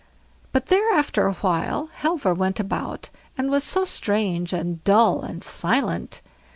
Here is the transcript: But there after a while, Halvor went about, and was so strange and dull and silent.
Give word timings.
But 0.51 0.65
there 0.65 0.91
after 0.95 1.27
a 1.27 1.33
while, 1.35 1.89
Halvor 2.01 2.33
went 2.33 2.59
about, 2.59 3.11
and 3.37 3.51
was 3.51 3.63
so 3.63 3.85
strange 3.85 4.51
and 4.51 4.83
dull 4.83 5.21
and 5.21 5.43
silent. 5.43 6.21